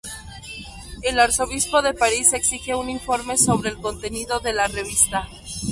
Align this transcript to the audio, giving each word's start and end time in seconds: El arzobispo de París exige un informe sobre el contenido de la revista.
El 1.03 1.19
arzobispo 1.19 1.83
de 1.83 1.93
París 1.93 2.33
exige 2.33 2.73
un 2.73 2.89
informe 2.89 3.37
sobre 3.37 3.69
el 3.69 3.77
contenido 3.77 4.39
de 4.39 4.51
la 4.51 4.65
revista. 4.65 5.29